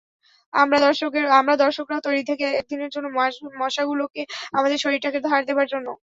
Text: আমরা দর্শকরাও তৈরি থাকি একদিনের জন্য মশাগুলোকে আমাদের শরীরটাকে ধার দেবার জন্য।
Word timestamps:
আমরা 0.53 0.77
দর্শকরাও 1.61 2.05
তৈরি 2.07 2.23
থাকি 2.29 2.43
একদিনের 2.51 2.89
জন্য 2.91 3.07
মশাগুলোকে 3.59 4.21
আমাদের 4.53 4.77
শরীরটাকে 4.79 5.19
ধার 5.27 5.41
দেবার 5.49 5.67
জন্য। 5.73 5.87